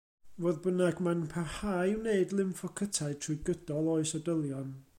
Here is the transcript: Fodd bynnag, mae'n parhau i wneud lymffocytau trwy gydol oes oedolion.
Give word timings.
Fodd 0.43 0.55
bynnag, 0.61 1.01
mae'n 1.07 1.19
parhau 1.33 1.91
i 1.91 1.93
wneud 1.99 2.33
lymffocytau 2.39 3.19
trwy 3.27 3.37
gydol 3.51 3.93
oes 3.97 4.15
oedolion. 4.21 4.73